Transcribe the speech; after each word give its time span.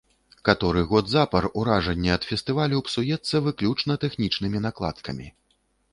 Каторы 0.47 0.81
год 0.91 1.11
запар 1.15 1.47
уражанне 1.63 2.11
ад 2.15 2.23
фестывалю 2.29 2.81
псуецца 2.89 3.45
выключна 3.49 3.99
тэхнічнымі 4.07 4.57
накладкамі. 4.69 5.27